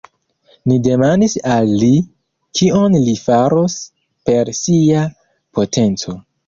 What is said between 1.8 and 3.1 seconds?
li, kion